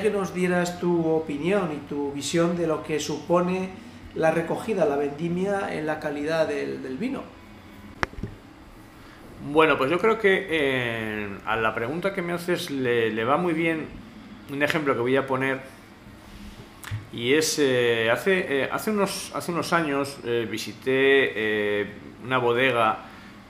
que 0.00 0.10
nos 0.10 0.34
dieras 0.34 0.80
tu 0.80 1.06
opinión 1.06 1.72
y 1.72 1.88
tu 1.88 2.12
visión 2.12 2.56
de 2.56 2.66
lo 2.66 2.82
que 2.82 3.00
supone 3.00 3.70
la 4.14 4.30
recogida, 4.30 4.86
la 4.86 4.96
vendimia 4.96 5.74
en 5.74 5.86
la 5.86 6.00
calidad 6.00 6.48
del, 6.48 6.96
vino. 6.98 7.22
Bueno, 9.52 9.76
pues 9.78 9.90
yo 9.90 9.98
creo 9.98 10.18
que 10.18 10.46
eh, 10.50 11.28
a 11.44 11.56
la 11.56 11.74
pregunta 11.74 12.14
que 12.14 12.22
me 12.22 12.32
haces 12.32 12.70
le, 12.70 13.24
va 13.24 13.36
muy 13.36 13.52
bien 13.52 13.86
un 14.50 14.62
ejemplo 14.62 14.94
que 14.94 15.00
voy 15.00 15.16
a 15.16 15.26
poner 15.26 15.60
y 17.12 17.34
es 17.34 17.58
eh, 17.58 18.10
hace, 18.10 18.62
eh, 18.62 18.68
hace, 18.70 18.90
unos, 18.90 19.32
hace 19.34 19.52
unos 19.52 19.72
años 19.72 20.18
visité 20.50 21.92
una 22.24 22.38
bodega 22.38 23.04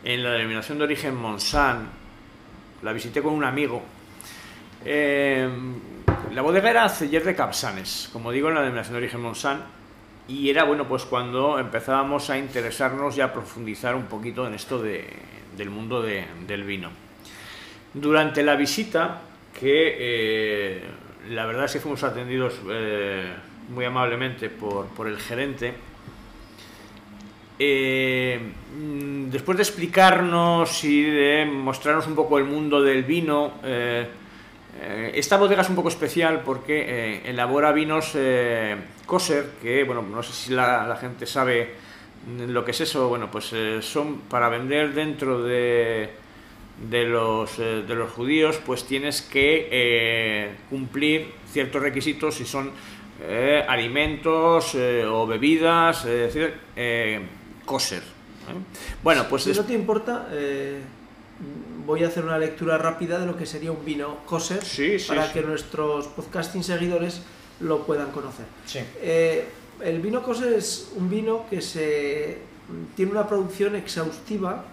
en 0.04 0.22
la 0.22 0.32
denominación 0.32 0.78
de 0.78 0.84
origen 0.84 1.14
Monsan, 1.14 1.88
la 2.82 2.92
visité 2.92 3.22
con 3.22 3.32
un 3.32 3.44
amigo 3.44 3.82
la 6.36 6.42
bodega 6.42 6.68
era 6.68 6.86
Celler 6.90 7.24
de 7.24 7.34
Capsanes, 7.34 8.10
como 8.12 8.30
digo, 8.30 8.50
en 8.50 8.56
la 8.56 8.60
denominación 8.60 8.92
de 8.92 8.98
origen 8.98 9.22
Monsan, 9.22 9.62
y 10.28 10.50
era 10.50 10.64
bueno, 10.64 10.86
pues 10.86 11.06
cuando 11.06 11.58
empezábamos 11.58 12.28
a 12.28 12.36
interesarnos 12.36 13.16
y 13.16 13.22
a 13.22 13.32
profundizar 13.32 13.94
un 13.94 14.04
poquito 14.04 14.46
en 14.46 14.52
esto 14.52 14.82
del 14.82 15.70
mundo 15.70 16.02
del 16.02 16.62
vino. 16.64 16.90
Durante 17.94 18.42
la 18.42 18.54
visita, 18.54 19.22
que 19.58 19.96
eh, 19.98 20.82
la 21.30 21.46
verdad 21.46 21.64
es 21.64 21.72
que 21.72 21.80
fuimos 21.80 22.04
atendidos 22.04 22.60
eh, 22.68 23.32
muy 23.70 23.86
amablemente 23.86 24.50
por, 24.50 24.88
por 24.88 25.08
el 25.08 25.16
gerente, 25.16 25.72
después 29.30 29.56
de 29.56 29.62
explicarnos 29.62 30.84
y 30.84 31.02
de 31.02 31.46
mostrarnos 31.46 32.06
un 32.06 32.14
poco 32.14 32.36
el 32.36 32.44
mundo 32.44 32.82
del 32.82 33.04
vino, 33.04 33.54
eh, 33.64 34.06
esta 35.14 35.36
bodega 35.36 35.62
es 35.62 35.68
un 35.68 35.76
poco 35.76 35.88
especial 35.88 36.42
porque 36.44 36.84
eh, 36.86 37.22
elabora 37.30 37.72
vinos 37.72 38.12
eh, 38.14 38.76
kosher, 39.06 39.52
que 39.62 39.84
bueno, 39.84 40.02
no 40.02 40.22
sé 40.22 40.32
si 40.32 40.52
la, 40.52 40.96
gente 41.00 41.26
sabe 41.26 41.74
lo 42.48 42.64
que 42.64 42.72
es 42.72 42.80
eso, 42.80 43.08
bueno, 43.08 43.30
pues 43.30 43.54
son 43.80 44.20
para 44.22 44.48
vender 44.48 44.92
dentro 44.94 45.42
de, 45.42 46.10
de, 46.90 47.04
los, 47.04 47.56
de 47.56 47.94
los 47.94 48.10
judíos, 48.12 48.60
pues 48.66 48.84
tienes 48.84 49.22
que 49.22 50.50
cumplir 50.68 51.32
ciertos 51.52 51.80
requisitos 51.80 52.34
si 52.34 52.44
son 52.44 52.72
alimentos 53.68 54.74
o 54.74 55.26
bebidas, 55.26 56.04
es 56.04 56.34
decir, 56.34 56.54
kosher. 57.64 58.02
Bueno, 59.04 59.26
pues... 59.28 59.44
Si 59.44 59.52
no 59.52 59.64
te 59.64 59.74
importa 59.74 60.28
voy 61.86 62.02
a 62.04 62.08
hacer 62.08 62.24
una 62.24 62.38
lectura 62.38 62.78
rápida 62.78 63.18
de 63.18 63.26
lo 63.26 63.36
que 63.36 63.46
sería 63.46 63.70
un 63.70 63.84
vino 63.84 64.18
kosher 64.26 64.60
para 65.06 65.32
que 65.32 65.42
nuestros 65.42 66.08
podcasting 66.08 66.64
seguidores 66.64 67.22
lo 67.60 67.84
puedan 67.86 68.10
conocer. 68.10 68.46
Eh, 69.00 69.48
el 69.82 70.00
vino 70.00 70.22
kosher 70.22 70.52
es 70.54 70.92
un 70.96 71.10
vino 71.10 71.46
que 71.48 71.60
se 71.60 72.38
tiene 72.94 73.12
una 73.12 73.28
producción 73.28 73.76
exhaustiva 73.76 74.64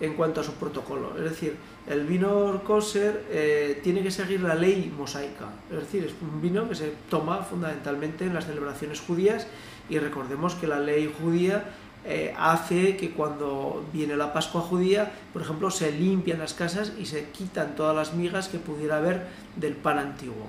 en 0.00 0.14
cuanto 0.14 0.40
a 0.40 0.44
su 0.44 0.54
protocolo. 0.54 1.12
Es 1.18 1.24
decir, 1.24 1.56
el 1.86 2.06
vino 2.06 2.62
kosher 2.64 3.24
eh, 3.30 3.80
tiene 3.82 4.02
que 4.02 4.10
seguir 4.10 4.40
la 4.40 4.54
ley 4.54 4.92
mosaica. 4.96 5.48
Es 5.70 5.80
decir, 5.80 6.04
es 6.04 6.12
un 6.22 6.40
vino 6.40 6.68
que 6.68 6.74
se 6.74 6.92
toma 7.10 7.42
fundamentalmente 7.42 8.24
en 8.24 8.32
las 8.32 8.46
celebraciones 8.46 9.00
judías 9.00 9.46
y 9.90 9.98
recordemos 9.98 10.54
que 10.54 10.66
la 10.66 10.80
ley 10.80 11.12
judía 11.20 11.64
eh, 12.04 12.34
hace 12.38 12.96
que 12.96 13.10
cuando 13.10 13.84
viene 13.92 14.16
la 14.16 14.32
Pascua 14.32 14.62
judía, 14.62 15.12
por 15.32 15.42
ejemplo, 15.42 15.70
se 15.70 15.92
limpian 15.92 16.38
las 16.38 16.54
casas 16.54 16.92
y 16.98 17.06
se 17.06 17.24
quitan 17.30 17.76
todas 17.76 17.94
las 17.94 18.14
migas 18.14 18.48
que 18.48 18.58
pudiera 18.58 18.96
haber 18.96 19.26
del 19.56 19.74
pan 19.74 19.98
antiguo. 19.98 20.46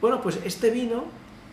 Bueno, 0.00 0.20
pues 0.20 0.38
este 0.44 0.70
vino 0.70 1.04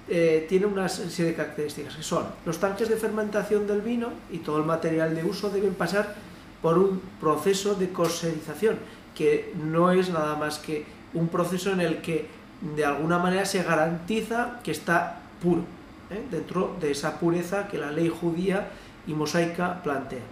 eh, 0.09 0.45
tiene 0.49 0.65
una 0.65 0.89
serie 0.89 1.31
de 1.31 1.35
características 1.35 1.95
que 1.95 2.03
son 2.03 2.25
los 2.45 2.59
tanques 2.59 2.89
de 2.89 2.97
fermentación 2.97 3.67
del 3.67 3.81
vino 3.81 4.09
y 4.29 4.39
todo 4.39 4.57
el 4.57 4.65
material 4.65 5.15
de 5.15 5.23
uso 5.23 5.49
deben 5.49 5.75
pasar 5.75 6.15
por 6.61 6.77
un 6.77 7.01
proceso 7.21 7.75
de 7.75 7.89
coserización, 7.89 8.77
que 9.15 9.53
no 9.55 9.91
es 9.91 10.09
nada 10.09 10.35
más 10.35 10.59
que 10.59 10.85
un 11.13 11.29
proceso 11.29 11.71
en 11.71 11.79
el 11.79 12.01
que 12.01 12.27
de 12.75 12.83
alguna 12.83 13.19
manera 13.19 13.45
se 13.45 13.63
garantiza 13.63 14.59
que 14.63 14.71
está 14.71 15.21
puro, 15.41 15.61
¿eh? 16.09 16.21
dentro 16.29 16.75
de 16.79 16.91
esa 16.91 17.19
pureza 17.19 17.67
que 17.67 17.77
la 17.77 17.91
ley 17.91 18.09
judía 18.09 18.67
y 19.07 19.13
mosaica 19.13 19.81
plantea. 19.83 20.23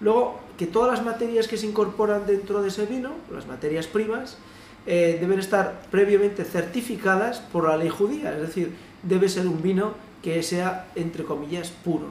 Luego, 0.00 0.40
que 0.56 0.66
todas 0.66 0.92
las 0.92 1.04
materias 1.04 1.48
que 1.48 1.56
se 1.56 1.66
incorporan 1.66 2.26
dentro 2.26 2.62
de 2.62 2.68
ese 2.68 2.86
vino, 2.86 3.10
las 3.32 3.46
materias 3.46 3.86
primas, 3.86 4.38
eh, 4.86 5.18
deben 5.20 5.38
estar 5.38 5.82
previamente 5.90 6.44
certificadas 6.44 7.40
por 7.40 7.68
la 7.68 7.76
ley 7.76 7.88
judía, 7.88 8.32
es 8.32 8.40
decir, 8.40 8.74
debe 9.02 9.28
ser 9.28 9.46
un 9.46 9.62
vino 9.62 9.92
que 10.22 10.42
sea, 10.42 10.86
entre 10.94 11.24
comillas, 11.24 11.70
puro, 11.70 12.10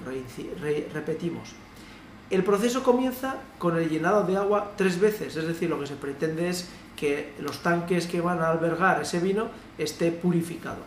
repetimos. 0.94 1.50
El 2.30 2.44
proceso 2.44 2.84
comienza 2.84 3.38
con 3.58 3.78
el 3.78 3.90
llenado 3.90 4.24
de 4.24 4.38
agua 4.38 4.74
tres 4.76 5.00
veces, 5.00 5.36
es 5.36 5.48
decir, 5.48 5.70
lo 5.70 5.80
que 5.80 5.88
se 5.88 5.96
pretende 5.96 6.50
es 6.50 6.70
que 6.96 7.34
los 7.40 7.64
tanques 7.64 8.08
que 8.08 8.22
van 8.22 8.42
a 8.42 8.50
albergar 8.50 9.02
ese 9.02 9.20
vino 9.20 9.48
esté 9.78 10.12
purificado. 10.12 10.80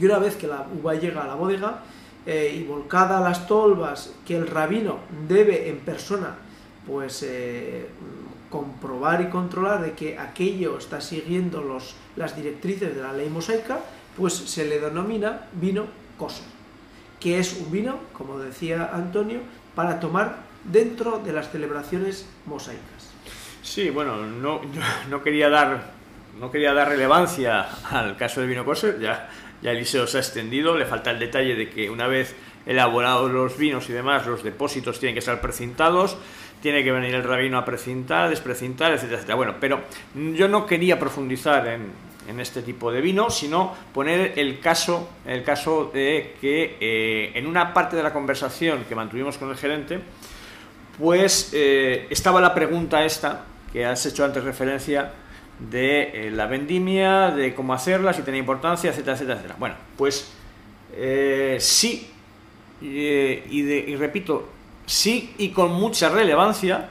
Y 0.00 0.06
una 0.06 0.18
vez 0.18 0.36
que 0.36 0.46
la 0.46 0.66
uva 0.80 0.94
llega 0.94 1.22
a 1.22 1.26
la 1.26 1.34
bodega, 1.34 1.82
eh, 2.26 2.56
y 2.58 2.64
volcada 2.64 3.18
a 3.18 3.20
las 3.20 3.46
tolvas 3.46 4.12
que 4.26 4.36
el 4.36 4.46
rabino 4.46 4.98
debe 5.28 5.68
en 5.68 5.78
persona 5.78 6.36
pues 6.86 7.22
eh, 7.22 7.86
comprobar 8.50 9.20
y 9.20 9.26
controlar 9.26 9.82
de 9.82 9.92
que 9.92 10.18
aquello 10.18 10.78
está 10.78 11.00
siguiendo 11.00 11.60
los, 11.62 11.96
las 12.16 12.36
directrices 12.36 12.94
de 12.94 13.02
la 13.02 13.12
ley 13.12 13.28
mosaica, 13.28 13.80
pues 14.16 14.34
se 14.34 14.64
le 14.64 14.78
denomina 14.78 15.46
vino 15.54 15.86
kosher, 16.18 16.44
que 17.20 17.38
es 17.38 17.58
un 17.60 17.72
vino, 17.72 17.98
como 18.12 18.38
decía 18.38 18.90
Antonio, 18.92 19.40
para 19.74 19.98
tomar 19.98 20.36
dentro 20.64 21.18
de 21.18 21.32
las 21.32 21.50
celebraciones 21.50 22.28
mosaicas. 22.46 23.10
Sí, 23.62 23.90
bueno, 23.90 24.24
no, 24.24 24.60
no 25.10 25.22
quería 25.22 25.48
dar 25.48 25.94
no 26.38 26.50
quería 26.50 26.74
dar 26.74 26.88
relevancia 26.88 27.66
al 27.90 28.16
caso 28.16 28.40
del 28.40 28.48
vino 28.50 28.64
kosher, 28.64 28.98
ya 28.98 29.30
ya 29.64 29.70
Eliseo 29.70 30.06
se 30.06 30.18
ha 30.18 30.20
extendido, 30.20 30.76
le 30.76 30.84
falta 30.84 31.10
el 31.10 31.18
detalle 31.18 31.56
de 31.56 31.70
que 31.70 31.88
una 31.88 32.06
vez 32.06 32.36
elaborados 32.66 33.30
los 33.30 33.56
vinos 33.56 33.88
y 33.88 33.94
demás, 33.94 34.26
los 34.26 34.44
depósitos 34.44 35.00
tienen 35.00 35.14
que 35.14 35.20
estar 35.20 35.40
precintados, 35.40 36.18
tiene 36.60 36.84
que 36.84 36.92
venir 36.92 37.14
el 37.14 37.24
rabino 37.24 37.56
a 37.56 37.64
precintar, 37.64 38.28
desprecintar, 38.28 38.92
etcétera, 38.92 39.16
etcétera. 39.16 39.36
Bueno, 39.36 39.54
pero 39.58 39.80
yo 40.14 40.48
no 40.48 40.66
quería 40.66 40.98
profundizar 40.98 41.66
en, 41.66 42.14
este 42.38 42.62
tipo 42.62 42.90
de 42.90 43.00
vino, 43.00 43.28
sino 43.30 43.74
poner 43.92 44.38
el 44.38 44.58
caso, 44.60 45.10
el 45.26 45.42
caso 45.42 45.90
de 45.92 46.34
que 46.40 46.76
eh, 46.80 47.32
en 47.34 47.46
una 47.46 47.72
parte 47.74 47.96
de 47.96 48.02
la 48.02 48.12
conversación 48.12 48.84
que 48.88 48.94
mantuvimos 48.94 49.36
con 49.36 49.50
el 49.50 49.56
gerente, 49.56 50.00
pues 50.98 51.50
eh, 51.52 52.06
estaba 52.08 52.40
la 52.40 52.54
pregunta 52.54 53.04
esta, 53.04 53.44
que 53.72 53.84
has 53.84 54.04
hecho 54.06 54.24
antes 54.24 54.42
referencia, 54.42 55.12
de 55.58 56.26
eh, 56.26 56.30
la 56.30 56.46
vendimia, 56.46 57.30
de 57.30 57.54
cómo 57.54 57.74
hacerla, 57.74 58.12
si 58.12 58.22
tiene 58.22 58.38
importancia, 58.38 58.90
etcétera, 58.90 59.14
etcétera, 59.14 59.34
etcétera. 59.34 59.56
Bueno, 59.58 59.76
pues 59.96 60.32
eh, 60.94 61.56
sí, 61.60 62.10
eh, 62.82 63.46
y, 63.50 63.96
repito, 63.96 64.48
sí 64.86 65.34
y 65.38 65.50
con 65.50 65.72
mucha 65.72 66.08
relevancia, 66.08 66.88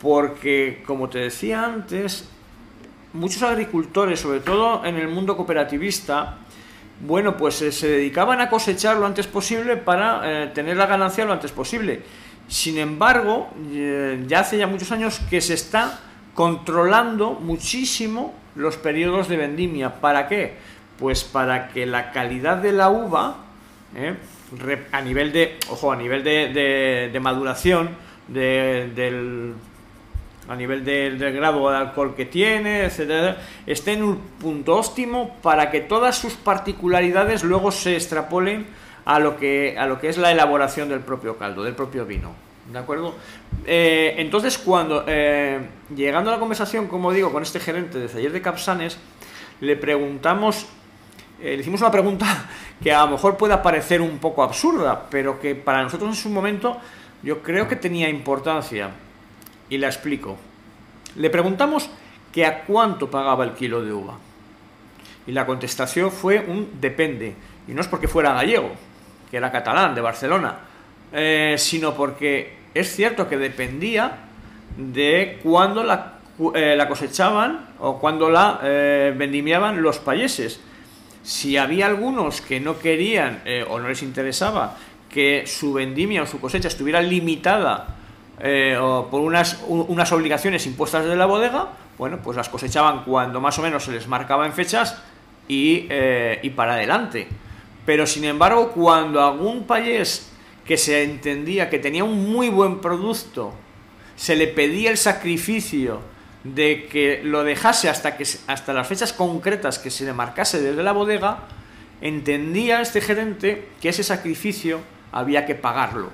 porque 0.00 0.82
como 0.86 1.08
te 1.08 1.18
decía 1.18 1.64
antes, 1.64 2.28
muchos 3.12 3.42
agricultores, 3.42 4.20
sobre 4.20 4.40
todo 4.40 4.84
en 4.84 4.96
el 4.96 5.08
mundo 5.08 5.36
cooperativista, 5.36 6.38
bueno, 7.06 7.36
pues 7.36 7.54
se 7.54 7.88
dedicaban 7.88 8.40
a 8.40 8.48
cosechar 8.48 8.96
lo 8.96 9.06
antes 9.06 9.26
posible 9.26 9.76
para 9.76 10.52
tener 10.52 10.76
la 10.76 10.86
ganancia 10.86 11.24
lo 11.24 11.32
antes 11.32 11.50
posible. 11.50 12.02
Sin 12.46 12.78
embargo, 12.78 13.50
ya 14.28 14.40
hace 14.40 14.58
ya 14.58 14.66
muchos 14.66 14.92
años 14.92 15.20
que 15.28 15.40
se 15.40 15.54
está 15.54 15.98
controlando 16.34 17.32
muchísimo 17.32 18.34
los 18.54 18.76
periodos 18.76 19.28
de 19.28 19.36
vendimia. 19.36 20.00
¿Para 20.00 20.28
qué? 20.28 20.54
Pues 20.98 21.24
para 21.24 21.68
que 21.68 21.86
la 21.86 22.12
calidad 22.12 22.58
de 22.58 22.72
la 22.72 22.90
uva, 22.90 23.36
¿eh? 23.96 24.14
a 24.92 25.00
nivel 25.00 25.32
de, 25.32 25.58
ojo, 25.70 25.92
a 25.92 25.96
nivel 25.96 26.22
de, 26.22 27.18
maduración, 27.20 27.90
del, 28.28 29.54
a 30.48 30.56
nivel 30.56 30.84
del, 30.84 31.18
grado 31.32 31.70
de 31.70 31.76
alcohol 31.76 32.14
que 32.14 32.26
tiene, 32.26 32.84
etcétera, 32.84 33.38
esté 33.66 33.92
en 33.92 34.04
un 34.04 34.18
punto 34.40 34.76
óptimo 34.76 35.36
para 35.42 35.70
que 35.70 35.80
todas 35.80 36.16
sus 36.16 36.34
particularidades 36.34 37.42
luego 37.42 37.72
se 37.72 37.94
extrapolen 37.94 38.66
a 39.04 39.18
lo 39.18 39.36
que, 39.36 39.76
a 39.78 39.86
lo 39.86 40.00
que 40.00 40.08
es 40.08 40.18
la 40.18 40.32
elaboración 40.32 40.88
del 40.88 41.00
propio 41.00 41.36
caldo, 41.36 41.62
del 41.62 41.74
propio 41.74 42.06
vino. 42.06 42.43
¿De 42.70 42.78
acuerdo? 42.78 43.14
Eh, 43.66 44.14
entonces, 44.18 44.56
cuando, 44.56 45.04
eh, 45.06 45.60
llegando 45.94 46.30
a 46.30 46.34
la 46.34 46.40
conversación, 46.40 46.86
como 46.88 47.12
digo, 47.12 47.30
con 47.30 47.42
este 47.42 47.60
gerente 47.60 47.98
de 47.98 48.08
taller 48.08 48.32
de 48.32 48.40
Capsanes, 48.40 48.98
le 49.60 49.76
preguntamos, 49.76 50.66
eh, 51.40 51.56
le 51.56 51.60
hicimos 51.60 51.80
una 51.80 51.90
pregunta 51.90 52.48
que 52.82 52.92
a 52.92 53.04
lo 53.04 53.12
mejor 53.12 53.36
pueda 53.36 53.62
parecer 53.62 54.00
un 54.00 54.18
poco 54.18 54.42
absurda, 54.42 55.08
pero 55.10 55.38
que 55.38 55.54
para 55.54 55.82
nosotros 55.82 56.08
en 56.08 56.16
su 56.16 56.30
momento 56.30 56.78
yo 57.22 57.42
creo 57.42 57.68
que 57.68 57.76
tenía 57.76 58.08
importancia. 58.08 58.90
Y 59.68 59.78
la 59.78 59.86
explico. 59.86 60.36
Le 61.16 61.30
preguntamos 61.30 61.88
que 62.32 62.44
a 62.44 62.64
cuánto 62.64 63.10
pagaba 63.10 63.44
el 63.44 63.52
kilo 63.52 63.82
de 63.82 63.92
uva. 63.92 64.18
Y 65.26 65.32
la 65.32 65.46
contestación 65.46 66.10
fue 66.10 66.40
un 66.40 66.80
depende. 66.80 67.34
Y 67.66 67.72
no 67.72 67.80
es 67.80 67.88
porque 67.88 68.08
fuera 68.08 68.34
gallego, 68.34 68.72
que 69.30 69.38
era 69.38 69.50
catalán, 69.50 69.94
de 69.94 70.02
Barcelona, 70.02 70.58
eh, 71.12 71.54
sino 71.58 71.94
porque 71.94 72.54
es 72.74 72.94
cierto 72.94 73.28
que 73.28 73.36
dependía 73.36 74.18
de 74.76 75.38
cuándo 75.42 75.84
la, 75.84 76.14
eh, 76.54 76.74
la 76.76 76.88
cosechaban 76.88 77.68
o 77.78 78.00
cuándo 78.00 78.30
la 78.30 78.60
eh, 78.62 79.14
vendimiaban 79.16 79.80
los 79.82 79.98
países. 79.98 80.60
Si 81.22 81.56
había 81.56 81.86
algunos 81.86 82.40
que 82.40 82.60
no 82.60 82.78
querían 82.78 83.42
o 83.70 83.78
no 83.78 83.88
les 83.88 84.02
interesaba 84.02 84.76
que 85.08 85.44
su 85.46 85.72
vendimia 85.72 86.22
o 86.22 86.26
su 86.26 86.38
cosecha 86.38 86.68
estuviera 86.68 87.00
limitada 87.00 87.96
o 88.78 89.08
por 89.10 89.22
unas, 89.22 89.64
unas 89.66 90.12
obligaciones 90.12 90.66
impuestas 90.66 91.06
de 91.06 91.16
la 91.16 91.24
bodega, 91.24 91.68
bueno, 91.96 92.18
pues 92.22 92.36
las 92.36 92.50
cosechaban 92.50 93.04
cuando 93.04 93.40
más 93.40 93.58
o 93.58 93.62
menos 93.62 93.84
se 93.84 93.92
les 93.92 94.06
marcaba 94.06 94.44
en 94.44 94.52
fechas 94.52 95.00
y, 95.48 95.88
y 96.42 96.50
para 96.50 96.74
adelante. 96.74 97.26
Pero 97.86 98.06
sin 98.06 98.24
embargo, 98.24 98.72
cuando 98.72 99.24
algún 99.24 99.64
país 99.64 100.30
que 100.64 100.76
se 100.76 101.02
entendía 101.02 101.68
que 101.70 101.78
tenía 101.78 102.04
un 102.04 102.32
muy 102.32 102.48
buen 102.48 102.80
producto, 102.80 103.52
se 104.16 104.36
le 104.36 104.46
pedía 104.46 104.90
el 104.90 104.96
sacrificio 104.96 106.00
de 106.44 106.86
que 106.90 107.22
lo 107.22 107.42
dejase 107.42 107.88
hasta, 107.88 108.16
que, 108.16 108.26
hasta 108.46 108.72
las 108.72 108.86
fechas 108.86 109.12
concretas 109.12 109.78
que 109.78 109.90
se 109.90 110.04
le 110.04 110.12
marcase 110.12 110.60
desde 110.60 110.82
la 110.82 110.92
bodega, 110.92 111.48
entendía 112.00 112.80
este 112.80 113.00
gerente 113.00 113.68
que 113.80 113.88
ese 113.88 114.04
sacrificio 114.04 114.80
había 115.10 115.46
que 115.46 115.54
pagarlo. 115.54 116.10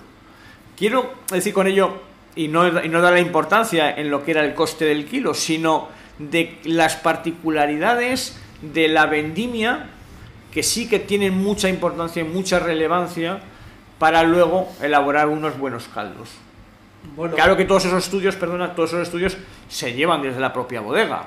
Quiero 0.77 1.15
decir 1.31 1.53
con 1.53 1.67
ello, 1.67 2.01
y 2.37 2.49
no, 2.49 2.83
y 2.83 2.89
no 2.89 3.01
da 3.01 3.11
la 3.11 3.21
importancia 3.21 3.91
en 3.91 4.11
lo 4.11 4.25
que 4.25 4.31
era 4.31 4.45
el 4.45 4.55
coste 4.55 4.85
del 4.85 5.05
kilo, 5.07 5.35
sino 5.35 5.89
de 6.19 6.59
las 6.65 6.97
particularidades 6.97 8.39
de 8.63 8.89
la 8.89 9.07
vendimia 9.07 9.91
que 10.53 10.63
sí 10.63 10.89
que 10.89 10.99
tienen 10.99 11.37
mucha 11.37 11.69
importancia 11.69 12.23
y 12.23 12.25
mucha 12.25 12.59
relevancia 12.59 13.41
para 14.01 14.23
luego 14.23 14.67
elaborar 14.81 15.29
unos 15.29 15.59
buenos 15.59 15.87
caldos. 15.89 16.31
claro 17.35 17.55
que 17.55 17.67
todos 17.67 17.85
esos 17.85 18.03
estudios, 18.03 18.35
perdona, 18.35 18.75
todos 18.75 18.91
esos 18.91 19.03
estudios 19.03 19.37
se 19.69 19.93
llevan 19.93 20.23
desde 20.23 20.41
la 20.41 20.55
propia 20.55 20.81
bodega. 20.81 21.25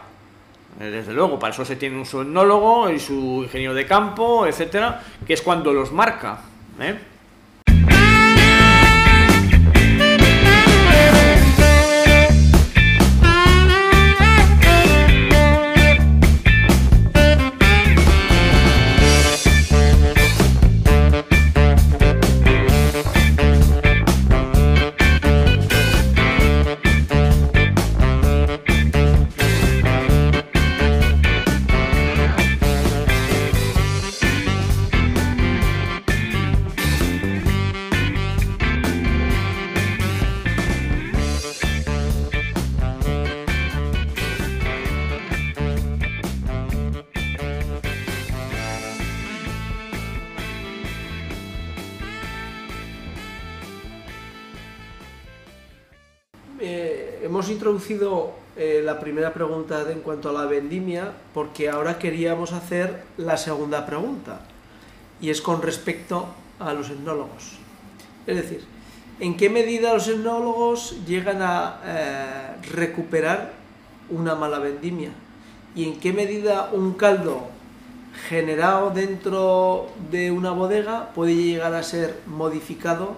Eh, 0.79 0.85
desde 0.85 1.13
luego, 1.13 1.37
para 1.37 1.53
eso 1.53 1.63
se 1.63 1.75
tiene 1.75 1.95
un 1.95 2.05
sonólogo 2.07 2.89
y 2.89 2.99
su 2.99 3.43
ingeniero 3.43 3.75
de 3.75 3.85
campo, 3.85 4.47
etcétera, 4.47 5.03
que 5.25 5.33
es 5.33 5.43
cuando 5.43 5.71
los 5.71 5.91
marca. 5.91 6.39
¿eh? 6.79 6.97
Eh, 58.55 58.81
la 58.83 58.99
primera 58.99 59.33
pregunta 59.33 59.89
en 59.91 60.01
cuanto 60.01 60.29
a 60.29 60.33
la 60.33 60.45
vendimia 60.45 61.11
porque 61.33 61.69
ahora 61.69 61.97
queríamos 61.97 62.53
hacer 62.53 63.03
la 63.17 63.37
segunda 63.37 63.85
pregunta 63.85 64.41
y 65.19 65.29
es 65.29 65.41
con 65.41 65.61
respecto 65.61 66.27
a 66.59 66.73
los 66.73 66.89
etnólogos. 66.89 67.57
Es 68.27 68.35
decir, 68.35 68.63
¿en 69.19 69.37
qué 69.37 69.49
medida 69.49 69.93
los 69.93 70.07
etnólogos 70.07 71.05
llegan 71.05 71.41
a 71.41 71.79
eh, 71.83 72.55
recuperar 72.71 73.53
una 74.09 74.35
mala 74.35 74.59
vendimia? 74.59 75.11
¿Y 75.75 75.85
en 75.85 75.99
qué 75.99 76.13
medida 76.13 76.69
un 76.71 76.93
caldo 76.93 77.47
generado 78.29 78.91
dentro 78.91 79.87
de 80.11 80.29
una 80.29 80.51
bodega 80.51 81.11
puede 81.13 81.35
llegar 81.35 81.73
a 81.73 81.81
ser 81.81 82.19
modificado 82.27 83.15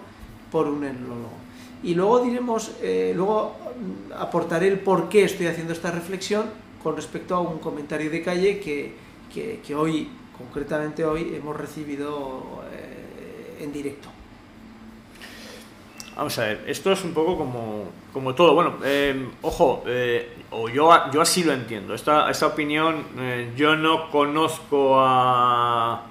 por 0.52 0.68
un 0.68 0.86
etnólogo? 0.86 1.45
Y 1.84 1.94
luego 1.94 2.20
diremos, 2.20 2.72
eh, 2.82 3.14
luego 3.16 3.56
aportaré 4.18 4.68
el 4.68 4.80
por 4.80 5.10
qué 5.10 5.24
estoy 5.24 5.48
haciendo 5.48 5.74
esta 5.74 5.92
reflexión 5.92 6.46
con 6.82 6.96
respecto 6.96 7.36
a 7.36 7.40
un 7.40 7.60
comentario 7.60 8.10
de 8.10 8.22
calle 8.22 8.60
que, 8.60 8.94
que, 9.64 9.76
hoy, 9.76 10.10
concretamente 10.38 11.04
hoy, 11.04 11.36
hemos 11.36 11.56
recibido 11.56 12.64
eh, 12.72 13.64
en 13.64 13.72
directo. 13.72 14.10
Vamos 16.16 16.40
a 16.40 16.46
ver, 16.46 16.64
esto 16.66 16.94
es 16.94 17.04
un 17.04 17.14
poco 17.14 17.38
como, 17.38 17.84
como 18.14 18.34
todo. 18.34 18.56
Bueno, 18.56 18.76
eh, 18.84 19.28
ojo, 19.42 19.84
o 20.52 20.70
yo, 20.70 21.12
yo 21.12 21.22
así 21.22 21.44
lo 21.44 21.52
entiendo. 21.52 21.94
Esta, 21.94 22.32
esta 22.32 22.48
opinión, 22.48 23.04
yo 23.58 23.76
no 23.76 24.10
conozco 24.10 25.00
a, 25.00 26.06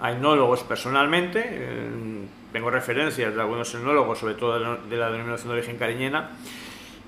a 0.00 0.12
etnólogos 0.12 0.62
personalmente 0.62 2.28
tengo 2.52 2.70
referencias 2.70 3.34
de 3.34 3.40
algunos 3.40 3.72
etnólogos, 3.74 4.18
sobre 4.18 4.34
todo 4.34 4.76
de 4.76 4.96
la 4.96 5.10
denominación 5.10 5.48
de 5.48 5.58
origen 5.58 5.76
cariñena, 5.76 6.30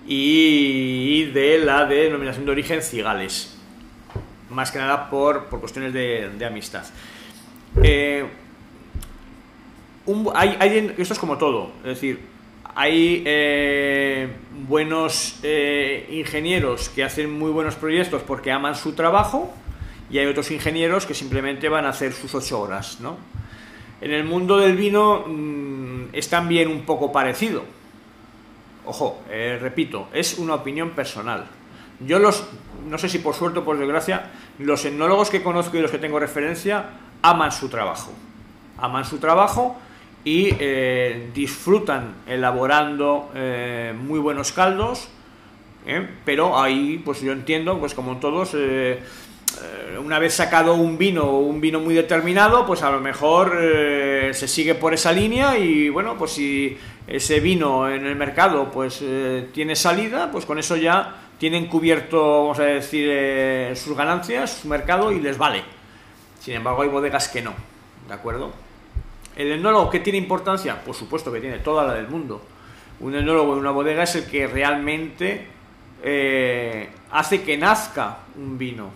y 0.06 1.24
de 1.26 1.58
la 1.58 1.86
denominación 1.86 2.44
de 2.46 2.52
origen 2.52 2.82
cigales, 2.82 3.56
más 4.50 4.70
que 4.70 4.78
nada 4.78 5.10
por, 5.10 5.46
por 5.46 5.60
cuestiones 5.60 5.92
de, 5.92 6.44
amistad. 6.44 6.84
Eh, 7.82 8.26
hay, 10.34 10.94
esto 10.98 11.14
es 11.14 11.18
como 11.18 11.38
todo, 11.38 11.70
es 11.78 11.90
decir, 11.90 12.20
hay 12.74 13.22
eh, 13.26 14.28
buenos 14.68 15.38
eh, 15.42 16.08
ingenieros 16.10 16.88
que 16.88 17.04
hacen 17.04 17.30
muy 17.30 17.50
buenos 17.50 17.74
proyectos 17.74 18.22
porque 18.22 18.52
aman 18.52 18.74
su 18.74 18.92
trabajo 18.92 19.52
y 20.10 20.18
hay 20.18 20.26
otros 20.26 20.50
ingenieros 20.50 21.06
que 21.06 21.14
simplemente 21.14 21.68
van 21.68 21.84
a 21.84 21.90
hacer 21.90 22.12
sus 22.12 22.34
ocho 22.34 22.60
horas, 22.60 23.00
¿no? 23.00 23.18
En 24.00 24.12
el 24.12 24.24
mundo 24.24 24.56
del 24.56 24.76
vino 24.76 25.24
mm, 25.26 26.14
es 26.14 26.28
también 26.28 26.68
un 26.68 26.82
poco 26.82 27.12
parecido. 27.12 27.64
Ojo, 28.86 29.22
eh, 29.28 29.58
repito, 29.60 30.08
es 30.12 30.38
una 30.38 30.54
opinión 30.54 30.90
personal. 30.90 31.46
Yo 32.00 32.18
los, 32.18 32.44
no 32.88 32.96
sé 32.96 33.10
si 33.10 33.18
por 33.18 33.34
suerte 33.34 33.58
o 33.58 33.64
por 33.64 33.78
desgracia, 33.78 34.30
los 34.58 34.84
etnólogos 34.84 35.28
que 35.28 35.42
conozco 35.42 35.76
y 35.76 35.82
los 35.82 35.90
que 35.90 35.98
tengo 35.98 36.18
referencia 36.18 36.86
aman 37.20 37.52
su 37.52 37.68
trabajo. 37.68 38.10
Aman 38.78 39.04
su 39.04 39.18
trabajo 39.18 39.76
y 40.24 40.48
eh, 40.58 41.30
disfrutan 41.34 42.14
elaborando 42.26 43.30
eh, 43.34 43.94
muy 43.96 44.18
buenos 44.18 44.52
caldos, 44.52 45.08
pero 46.24 46.58
ahí, 46.60 47.02
pues 47.04 47.20
yo 47.20 47.32
entiendo, 47.32 47.78
pues 47.78 47.94
como 47.94 48.18
todos, 48.18 48.54
una 50.10 50.18
vez 50.18 50.34
sacado 50.34 50.74
un 50.74 50.98
vino 50.98 51.24
o 51.24 51.38
un 51.38 51.60
vino 51.60 51.78
muy 51.78 51.94
determinado, 51.94 52.66
pues 52.66 52.82
a 52.82 52.90
lo 52.90 53.00
mejor 53.00 53.56
eh, 53.60 54.30
se 54.34 54.48
sigue 54.48 54.74
por 54.74 54.92
esa 54.92 55.12
línea 55.12 55.56
y 55.58 55.88
bueno, 55.88 56.16
pues 56.18 56.32
si 56.32 56.76
ese 57.06 57.40
vino 57.40 57.88
en 57.88 58.06
el 58.06 58.16
mercado 58.16 58.70
pues 58.72 59.00
eh, 59.02 59.48
tiene 59.52 59.76
salida, 59.76 60.30
pues 60.32 60.46
con 60.46 60.58
eso 60.58 60.76
ya 60.76 61.16
tienen 61.38 61.66
cubierto, 61.66 62.42
vamos 62.42 62.58
a 62.58 62.64
decir, 62.64 63.76
sus 63.76 63.96
ganancias, 63.96 64.58
su 64.62 64.68
mercado 64.68 65.12
y 65.12 65.20
les 65.20 65.38
vale. 65.38 65.62
Sin 66.40 66.54
embargo, 66.54 66.82
hay 66.82 66.88
bodegas 66.88 67.28
que 67.28 67.40
no, 67.40 67.54
¿de 68.08 68.14
acuerdo? 68.14 68.52
¿El 69.36 69.52
enólogo 69.52 69.90
qué 69.90 70.00
tiene 70.00 70.18
importancia? 70.18 70.82
Por 70.82 70.94
supuesto 70.94 71.32
que 71.32 71.40
tiene 71.40 71.58
toda 71.58 71.84
la 71.84 71.94
del 71.94 72.08
mundo. 72.08 72.42
Un 73.00 73.14
enólogo 73.14 73.54
en 73.54 73.60
una 73.60 73.70
bodega 73.70 74.02
es 74.02 74.16
el 74.16 74.24
que 74.24 74.46
realmente 74.46 75.46
hace 77.10 77.42
que 77.42 77.56
nazca 77.56 78.18
un 78.36 78.58
vino 78.58 78.90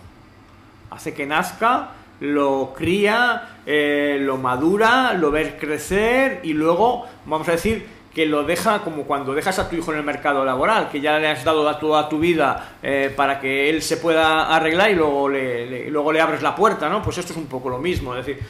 hace 0.95 1.13
que 1.13 1.25
nazca, 1.25 1.89
lo 2.19 2.73
cría, 2.75 3.57
eh, 3.65 4.17
lo 4.21 4.37
madura, 4.37 5.13
lo 5.13 5.31
ve 5.31 5.57
crecer 5.59 6.39
y 6.43 6.53
luego, 6.53 7.05
vamos 7.25 7.47
a 7.49 7.51
decir, 7.51 7.95
que 8.15 8.25
lo 8.25 8.45
deja 8.45 8.79
como 8.79 9.03
cuando 9.03 9.33
dejas 9.33 9.59
a 9.59 9.69
tu 9.69 9.75
hijo 9.75 9.91
en 9.91 9.97
el 9.97 10.05
mercado 10.05 10.45
laboral, 10.45 10.89
que 10.89 11.01
ya 11.01 11.19
le 11.19 11.27
has 11.27 11.43
dado 11.43 11.75
toda 11.75 12.07
tu 12.07 12.17
vida 12.17 12.77
eh, 12.81 13.13
para 13.13 13.41
que 13.41 13.69
él 13.69 13.81
se 13.81 13.97
pueda 13.97 14.55
arreglar 14.55 14.89
y 14.91 14.95
luego 14.95 15.27
le, 15.27 15.89
luego 15.89 16.13
le 16.13 16.21
abres 16.21 16.41
la 16.41 16.55
puerta, 16.55 16.87
¿no? 16.87 17.03
Pues 17.03 17.17
esto 17.17 17.33
es 17.33 17.37
un 17.37 17.47
poco 17.47 17.67
lo 17.69 17.77
mismo, 17.77 18.15
es 18.15 18.25
decir, 18.25 18.41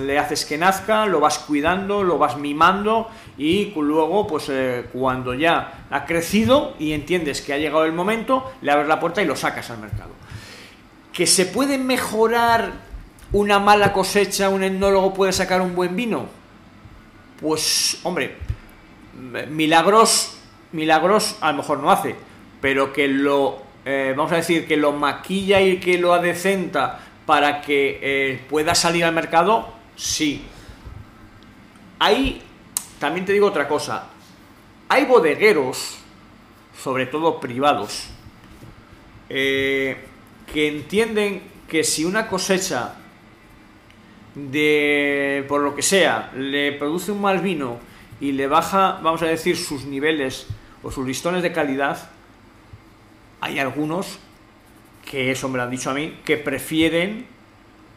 le 0.00 0.18
haces 0.20 0.44
que 0.44 0.56
nazca, 0.56 1.04
lo 1.06 1.18
vas 1.18 1.40
cuidando, 1.40 2.04
lo 2.04 2.16
vas 2.16 2.36
mimando 2.36 3.08
y 3.36 3.72
luego, 3.74 4.28
pues 4.28 4.48
eh, 4.50 4.84
cuando 4.92 5.34
ya 5.34 5.86
ha 5.90 6.04
crecido 6.04 6.74
y 6.78 6.92
entiendes 6.92 7.42
que 7.42 7.52
ha 7.52 7.58
llegado 7.58 7.84
el 7.86 7.92
momento, 7.92 8.52
le 8.62 8.70
abres 8.70 8.86
la 8.86 9.00
puerta 9.00 9.20
y 9.20 9.24
lo 9.24 9.34
sacas 9.34 9.68
al 9.72 9.78
mercado. 9.78 10.10
¿Que 11.20 11.26
se 11.26 11.44
puede 11.44 11.76
mejorar 11.76 12.72
una 13.30 13.58
mala 13.58 13.92
cosecha, 13.92 14.48
un 14.48 14.64
etnólogo 14.64 15.12
puede 15.12 15.34
sacar 15.34 15.60
un 15.60 15.74
buen 15.74 15.94
vino? 15.94 16.24
Pues, 17.42 18.00
hombre, 18.04 18.38
milagros, 19.50 20.38
milagros 20.72 21.36
a 21.42 21.50
lo 21.50 21.58
mejor 21.58 21.80
no 21.80 21.90
hace, 21.90 22.16
pero 22.62 22.94
que 22.94 23.06
lo, 23.06 23.60
eh, 23.84 24.14
vamos 24.16 24.32
a 24.32 24.36
decir, 24.36 24.66
que 24.66 24.78
lo 24.78 24.92
maquilla 24.92 25.60
y 25.60 25.78
que 25.78 25.98
lo 25.98 26.14
adecenta 26.14 27.00
para 27.26 27.60
que 27.60 27.98
eh, 28.00 28.42
pueda 28.48 28.74
salir 28.74 29.04
al 29.04 29.12
mercado, 29.12 29.74
sí. 29.96 30.46
Hay, 31.98 32.40
también 32.98 33.26
te 33.26 33.34
digo 33.34 33.46
otra 33.46 33.68
cosa, 33.68 34.06
hay 34.88 35.04
bodegueros, 35.04 35.98
sobre 36.82 37.04
todo 37.04 37.38
privados, 37.40 38.08
eh, 39.28 40.06
que 40.52 40.68
entienden 40.68 41.42
que 41.68 41.84
si 41.84 42.04
una 42.04 42.26
cosecha 42.26 42.94
de 44.34 45.44
por 45.48 45.60
lo 45.60 45.74
que 45.74 45.82
sea 45.82 46.30
le 46.34 46.72
produce 46.72 47.12
un 47.12 47.20
mal 47.20 47.40
vino 47.40 47.78
y 48.20 48.32
le 48.32 48.46
baja, 48.46 48.98
vamos 49.02 49.22
a 49.22 49.26
decir, 49.26 49.56
sus 49.56 49.84
niveles 49.84 50.46
o 50.82 50.90
sus 50.90 51.06
listones 51.06 51.42
de 51.42 51.52
calidad, 51.52 52.10
hay 53.40 53.58
algunos 53.58 54.18
que 55.08 55.30
eso 55.30 55.48
me 55.48 55.56
lo 55.56 55.64
han 55.64 55.70
dicho 55.70 55.90
a 55.90 55.94
mí, 55.94 56.18
que 56.24 56.36
prefieren 56.36 57.26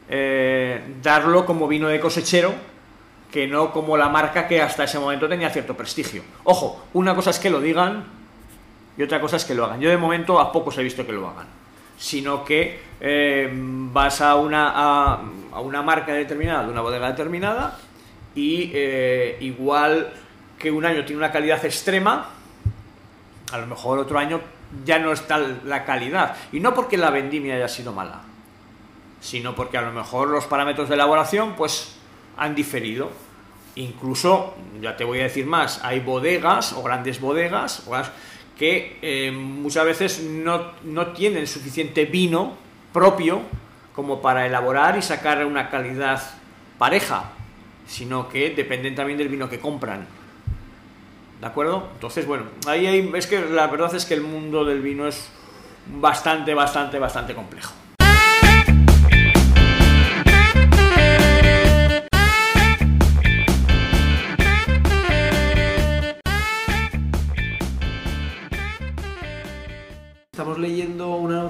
eh, 0.09 0.81
darlo 1.01 1.45
como 1.45 1.67
vino 1.67 1.87
de 1.87 1.99
cosechero 1.99 2.53
que 3.31 3.47
no 3.47 3.73
como 3.73 3.97
la 3.97 4.09
marca 4.09 4.47
que 4.47 4.61
hasta 4.61 4.83
ese 4.83 4.99
momento 4.99 5.27
tenía 5.27 5.49
cierto 5.49 5.75
prestigio. 5.75 6.21
Ojo, 6.43 6.85
una 6.93 7.15
cosa 7.15 7.31
es 7.31 7.39
que 7.39 7.49
lo 7.49 7.59
digan 7.59 8.05
y 8.95 9.01
otra 9.01 9.19
cosa 9.19 9.37
es 9.37 9.45
que 9.45 9.55
lo 9.55 9.65
hagan. 9.65 9.81
Yo 9.81 9.89
de 9.89 9.97
momento 9.97 10.39
a 10.39 10.51
pocos 10.51 10.77
he 10.77 10.83
visto 10.83 11.05
que 11.05 11.13
lo 11.13 11.27
hagan 11.27 11.62
sino 11.97 12.43
que 12.43 12.79
eh, 12.99 13.49
vas 13.51 14.21
a 14.21 14.35
una, 14.35 14.71
a, 14.73 15.59
una 15.61 15.81
marca 15.81 16.13
determinada, 16.13 16.63
de 16.63 16.71
una 16.71 16.81
bodega 16.81 17.09
determinada, 17.09 17.77
y 18.35 18.71
eh, 18.73 19.37
igual 19.41 20.11
que 20.57 20.71
un 20.71 20.85
año 20.85 21.05
tiene 21.05 21.17
una 21.17 21.31
calidad 21.31 21.63
extrema, 21.65 22.29
a 23.51 23.57
lo 23.57 23.67
mejor 23.67 23.99
otro 23.99 24.17
año 24.17 24.41
ya 24.85 24.99
no 24.99 25.11
está 25.11 25.37
la 25.37 25.85
calidad. 25.85 26.35
Y 26.51 26.59
no 26.59 26.73
porque 26.73 26.97
la 26.97 27.09
vendimia 27.09 27.55
haya 27.55 27.67
sido 27.67 27.93
mala, 27.93 28.21
sino 29.21 29.55
porque 29.55 29.77
a 29.77 29.81
lo 29.81 29.91
mejor 29.91 30.29
los 30.29 30.45
parámetros 30.45 30.89
de 30.89 30.95
elaboración 30.95 31.55
pues 31.55 31.95
han 32.37 32.55
diferido. 32.55 33.11
Incluso, 33.75 34.55
ya 34.81 34.95
te 34.95 35.03
voy 35.03 35.19
a 35.19 35.23
decir 35.23 35.45
más, 35.45 35.83
hay 35.83 35.99
bodegas 35.99 36.73
o 36.73 36.83
grandes 36.83 37.19
bodegas 37.19 37.83
que 38.57 38.97
eh, 39.01 39.31
muchas 39.31 39.85
veces 39.85 40.21
no, 40.21 40.71
no, 40.83 41.07
tienen 41.07 41.47
suficiente 41.47 42.05
vino 42.05 42.55
propio 42.91 43.41
como 43.95 44.21
para 44.21 44.45
elaborar 44.45 44.97
y 44.97 45.01
sacar 45.01 45.45
una 45.45 45.69
calidad 45.69 46.21
pareja, 46.77 47.31
sino 47.87 48.29
que 48.29 48.51
dependen 48.51 48.95
también 48.95 49.17
del 49.17 49.29
vino 49.29 49.49
que 49.49 49.59
compran. 49.59 50.07
¿De 51.39 51.47
acuerdo? 51.47 51.89
Entonces, 51.93 52.25
bueno, 52.25 52.45
ahí 52.67 52.85
hay, 52.85 53.11
es 53.15 53.27
que 53.27 53.41
la 53.41 53.67
verdad 53.67 53.93
es 53.95 54.05
que 54.05 54.13
el 54.13 54.21
mundo 54.21 54.63
del 54.63 54.81
vino 54.81 55.07
es 55.07 55.29
bastante, 55.87 56.53
bastante, 56.53 56.99
bastante 56.99 57.33
complejo. 57.35 57.73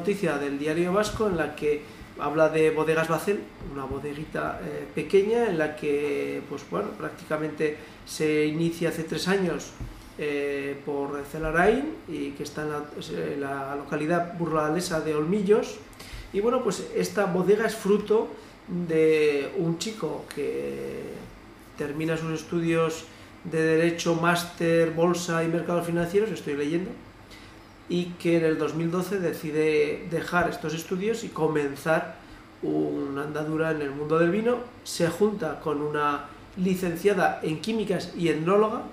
Noticia 0.04 0.38
del 0.38 0.60
diario 0.60 0.92
vasco 0.92 1.28
en 1.28 1.38
la 1.38 1.56
que 1.56 1.82
habla 2.20 2.50
de 2.50 2.72
Bodegas 2.72 3.08
Bacel, 3.08 3.40
una 3.72 3.86
bodeguita 3.86 4.60
eh, 4.62 4.86
pequeña 4.94 5.48
en 5.48 5.58
la 5.58 5.78
que, 5.78 6.42
pues 6.50 6.62
bueno, 6.70 6.90
prácticamente 6.90 7.78
se 8.06 8.46
inicia 8.48 8.90
hace 8.90 9.04
tres 9.04 9.30
años 9.30 9.72
eh, 10.18 10.76
por 10.86 11.24
Celarain 11.32 11.86
y 12.10 12.32
que 12.32 12.44
está 12.44 12.64
en 12.64 13.40
la, 13.40 13.78
localidad 13.78 14.38
burgalesa 14.38 15.00
de 15.00 15.16
Olmillos. 15.16 15.78
Y 16.34 16.42
bueno, 16.42 16.62
pues 16.66 16.86
esta 16.94 17.24
bodega 17.24 17.66
es 17.66 17.76
fruto 17.78 18.28
de 18.68 19.54
un 19.58 19.78
chico 19.78 20.26
que 20.36 21.14
termina 21.78 22.18
sus 22.18 22.42
estudios 22.42 23.06
de 23.46 23.62
Derecho, 23.62 24.16
Máster, 24.16 24.92
Bolsa 24.92 25.46
y 25.46 25.48
Mercados 25.48 25.86
Financieros, 25.86 26.30
estoy 26.30 26.56
leyendo, 26.56 26.92
y 27.90 28.06
que 28.20 28.38
en 28.38 28.46
el 28.46 28.58
2012 28.58 29.20
decide 29.20 30.08
dejar 30.10 30.50
estos 30.50 30.74
estudios 30.74 31.24
y 31.24 31.30
comenzar 31.30 32.16
una 32.62 33.24
andadura 33.24 33.72
en 33.72 33.82
el 33.82 33.92
mundo 33.92 34.18
del 34.20 34.32
vino, 34.32 34.58
se 34.84 35.10
junta 35.10 35.60
con 35.60 35.82
una 35.82 36.26
licenciada 36.56 37.40
en 37.44 37.60
químicas 37.60 38.14
y 38.18 38.30
etnóloga 38.30 38.84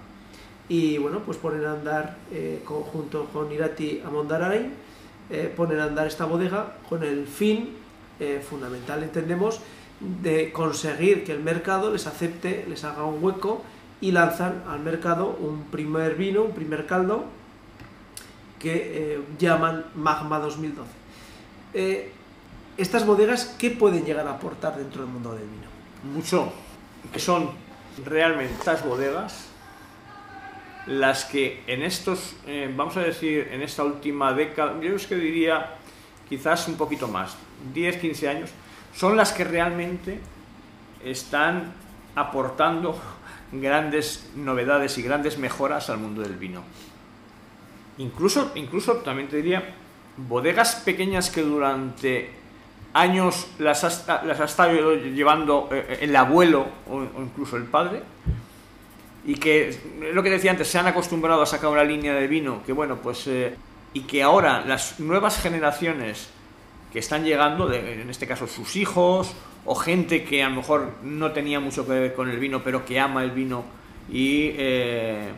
y 0.69 0.99
bueno, 0.99 1.21
pues 1.25 1.37
ponen 1.39 1.65
a 1.65 1.73
andar 1.73 2.17
eh, 2.33 2.63
junto 2.65 3.27
con 3.27 3.51
Irati 3.51 4.03
Amondarain, 4.05 4.73
eh, 5.29 5.53
ponen 5.55 5.81
a 5.81 5.85
andar 5.85 6.07
esta 6.07 6.25
bodega 6.25 6.77
con 6.89 7.03
el 7.03 7.27
fin 7.27 7.77
eh, 8.19 8.41
fundamental, 8.49 9.03
entendemos, 9.03 9.61
de 10.23 10.53
conseguir 10.53 11.25
que 11.25 11.33
el 11.33 11.41
mercado 11.41 11.93
les 11.93 12.07
acepte, 12.07 12.65
les 12.69 12.85
haga 12.85 13.05
un 13.05 13.23
hueco 13.23 13.63
y 14.01 14.13
lanzan 14.13 14.63
al 14.69 14.81
mercado 14.81 15.37
un 15.41 15.65
primer 15.65 16.15
vino, 16.15 16.43
un 16.43 16.53
primer 16.53 16.87
caldo 16.87 17.25
que 18.61 19.15
eh, 19.15 19.21
llaman 19.39 19.87
Magma 19.97 20.39
2012. 20.39 20.89
Eh, 21.75 22.13
estas 22.77 23.05
bodegas, 23.05 23.57
¿qué 23.59 23.71
pueden 23.71 24.05
llegar 24.05 24.29
a 24.29 24.33
aportar 24.33 24.77
dentro 24.77 25.03
del 25.03 25.11
mundo 25.11 25.33
del 25.33 25.49
vino? 25.49 26.15
Mucho, 26.15 26.53
que 27.13 27.19
son 27.19 27.51
realmente 28.05 28.55
estas 28.55 28.85
bodegas 28.85 29.47
las 30.87 31.25
que 31.25 31.63
en 31.67 31.83
estos, 31.83 32.37
eh, 32.47 32.73
vamos 32.75 32.97
a 32.97 33.01
decir, 33.01 33.49
en 33.53 33.63
esta 33.63 33.85
última 33.85 34.33
década, 34.33 34.81
yo 34.81 34.95
es 34.95 35.07
que 35.07 35.17
diría 35.17 35.77
quizás 36.29 36.69
un 36.69 36.77
poquito 36.77 37.09
más, 37.09 37.37
10, 37.75 37.97
15 37.99 38.29
años, 38.29 38.51
son 38.95 39.17
las 39.17 39.33
que 39.33 39.45
realmente 39.45 40.21
están 41.05 41.73
aportando 42.15 42.99
grandes 43.53 44.31
novedades 44.37 44.97
y 44.99 45.03
grandes 45.03 45.39
mejoras 45.39 45.91
al 45.91 45.99
mundo 45.99 46.23
del 46.23 46.37
vino. 46.37 46.63
Incluso, 48.01 48.53
incluso 48.55 48.97
también 48.97 49.29
te 49.29 49.37
diría, 49.37 49.63
bodegas 50.17 50.77
pequeñas 50.77 51.29
que 51.29 51.43
durante 51.43 52.31
años 52.95 53.49
las 53.59 53.85
ha, 53.85 54.25
las 54.25 54.41
ha 54.41 54.45
estado 54.45 54.95
llevando 54.95 55.69
eh, 55.71 55.99
el 56.01 56.17
abuelo 56.17 56.67
o, 56.91 57.03
incluso 57.21 57.59
el 57.59 57.65
padre, 57.65 58.03
y 59.27 59.35
que, 59.35 59.79
lo 60.15 60.23
que 60.23 60.31
decía 60.31 60.51
antes, 60.51 60.69
se 60.69 60.79
han 60.79 60.87
acostumbrado 60.87 61.43
a 61.43 61.47
sacar 61.47 61.69
una 61.69 61.85
línea 61.85 62.15
de 62.15 62.27
vino, 62.27 62.63
que 62.65 62.73
bueno, 62.73 62.97
pues, 62.97 63.27
eh, 63.27 63.55
y 63.93 64.01
que 64.01 64.23
ahora 64.23 64.65
las 64.65 64.99
nuevas 64.99 65.39
generaciones 65.39 66.31
que 66.95 67.01
están 67.01 67.23
llegando, 67.23 67.71
en 67.71 68.09
este 68.09 68.27
caso 68.27 68.47
sus 68.47 68.77
hijos, 68.77 69.35
o 69.67 69.75
gente 69.75 70.25
que 70.25 70.43
a 70.43 70.49
lo 70.49 70.57
mejor 70.57 70.95
no 71.03 71.33
tenía 71.33 71.61
mucho 71.61 71.87
que 71.87 71.93
ver 71.93 72.15
con 72.15 72.31
el 72.31 72.39
vino, 72.39 72.63
pero 72.65 72.87
que 72.87 72.99
ama 72.99 73.23
el 73.23 73.31
vino 73.33 73.63
y... 74.11 74.53
Eh, 74.57 75.33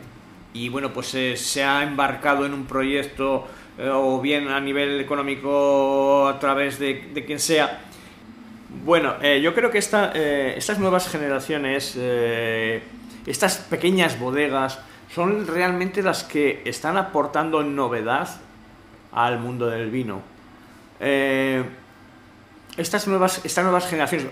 y 0.53 0.69
bueno, 0.69 0.93
pues 0.93 1.13
eh, 1.15 1.35
se 1.35 1.63
ha 1.63 1.83
embarcado 1.83 2.45
en 2.45 2.53
un 2.53 2.65
proyecto 2.65 3.47
eh, 3.77 3.89
o 3.91 4.21
bien 4.21 4.47
a 4.49 4.59
nivel 4.59 5.01
económico 5.01 6.27
a 6.27 6.39
través 6.39 6.77
de, 6.79 7.23
quien 7.25 7.39
sea. 7.39 7.81
Bueno, 8.85 9.15
eh, 9.21 9.41
yo 9.41 9.53
creo 9.53 9.71
que 9.71 9.79
esta, 9.79 10.11
estas 10.11 10.79
nuevas 10.79 11.07
generaciones, 11.09 11.97
estas 13.25 13.57
pequeñas 13.57 14.19
bodegas, 14.19 14.79
son 15.13 15.45
realmente 15.45 16.01
las 16.01 16.23
que 16.23 16.61
están 16.65 16.97
aportando 16.97 17.63
novedad 17.63 18.29
al 19.11 19.39
mundo 19.39 19.67
del 19.67 19.91
vino 19.91 20.21
estas 22.77 23.07
nuevas, 23.07 23.41
estas 23.43 23.63
nuevas 23.63 23.87
generaciones, 23.87 24.27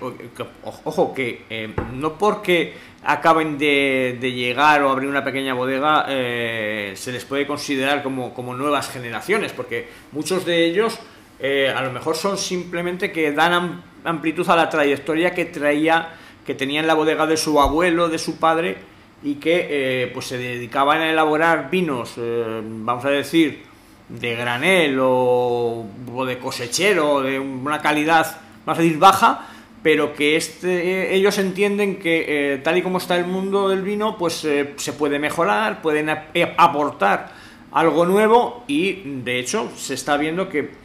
ojo, 0.83 1.13
que 1.13 1.45
eh, 1.49 1.73
no 1.93 2.17
porque 2.17 2.73
acaben 3.03 3.57
de, 3.57 4.17
llegar 4.21 4.81
o 4.83 4.89
abrir 4.89 5.09
una 5.09 5.23
pequeña 5.23 5.53
bodega 5.53 6.05
eh, 6.09 6.93
se 6.95 7.11
les 7.11 7.25
puede 7.25 7.45
considerar 7.45 8.01
como, 8.03 8.55
nuevas 8.55 8.89
generaciones, 8.89 9.51
porque 9.51 9.87
muchos 10.11 10.45
de 10.45 10.65
ellos 10.65 10.99
eh, 11.39 11.73
a 11.75 11.81
lo 11.81 11.91
mejor 11.91 12.15
son 12.15 12.37
simplemente 12.37 13.11
que 13.11 13.31
dan 13.31 13.83
amplitud 14.03 14.47
a 14.49 14.55
la 14.55 14.69
trayectoria 14.69 15.33
que 15.33 15.45
traía, 15.45 16.09
que 16.45 16.55
tenía 16.55 16.79
en 16.79 16.87
la 16.87 16.95
bodega 16.95 17.27
de 17.27 17.37
su 17.37 17.59
abuelo, 17.61 18.09
de 18.09 18.17
su 18.17 18.37
padre, 18.37 18.77
y 19.23 19.35
que 19.35 20.09
pues 20.15 20.25
se 20.25 20.39
dedicaban 20.39 21.01
a 21.01 21.11
elaborar 21.11 21.69
vinos, 21.69 22.15
vamos 22.17 23.05
a 23.05 23.09
decir, 23.09 23.70
de 24.19 24.35
granel 24.35 24.97
o, 25.01 25.85
de 26.27 26.37
cosechero, 26.37 27.21
de 27.21 27.39
una 27.39 27.81
calidad, 27.81 28.41
más 28.65 28.77
decir, 28.77 28.97
baja, 28.97 29.47
pero 29.81 30.13
que 30.13 30.35
este, 30.35 31.15
ellos 31.15 31.37
entienden 31.37 31.97
que 31.97 32.53
eh, 32.53 32.57
tal 32.59 32.77
y 32.77 32.81
como 32.81 32.97
está 32.97 33.15
el 33.17 33.25
mundo 33.25 33.69
del 33.69 33.81
vino, 33.81 34.17
pues 34.17 34.43
eh, 34.45 34.73
se 34.75 34.93
puede 34.93 35.17
mejorar, 35.17 35.81
pueden 35.81 36.09
eh, 36.09 36.53
aportar 36.57 37.31
algo 37.71 38.05
nuevo 38.05 38.63
y 38.67 39.01
de 39.23 39.39
hecho 39.39 39.71
se 39.75 39.93
está 39.93 40.17
viendo 40.17 40.49
que 40.49 40.81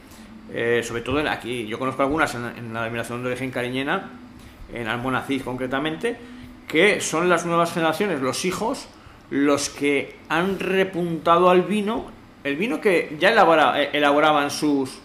sobre 0.84 1.02
todo 1.02 1.18
aquí, 1.28 1.66
yo 1.66 1.78
conozco 1.78 2.02
algunas 2.02 2.34
en, 2.34 2.72
la 2.72 2.82
denominación 2.82 3.20
de 3.22 3.30
origen 3.30 3.50
cariñena, 3.50 4.10
en 4.72 4.86
Almonacid 4.86 5.42
concretamente, 5.42 6.16
que 6.68 7.00
son 7.00 7.28
las 7.28 7.44
nuevas 7.44 7.74
generaciones, 7.74 8.22
los 8.22 8.44
hijos, 8.44 8.88
los 9.28 9.68
que 9.68 10.14
han 10.28 10.58
repuntado 10.58 11.50
al 11.50 11.62
vino, 11.62 12.06
el 12.46 12.56
vino 12.56 12.80
que 12.80 13.16
ya 13.18 13.30
eh, 13.30 13.90
elaboraban 13.92 14.50
sus, 14.50 14.98